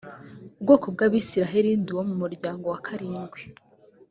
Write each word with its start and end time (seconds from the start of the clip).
bwoko 0.61 0.85
bw 0.93 0.99
abisirayeli 1.07 1.69
ndi 1.81 1.89
uwo 1.93 2.03
mu 2.09 2.15
muryango 2.21 2.65
wa 2.73 2.79
karindwi 2.85 3.41